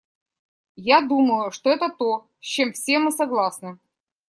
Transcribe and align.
Я 0.95 1.01
думаю, 1.01 1.51
что 1.51 1.69
это 1.69 1.87
то, 1.89 2.27
с 2.39 2.45
чем 2.47 2.73
все 2.73 2.97
мы 2.97 3.11
согласны. 3.11 3.77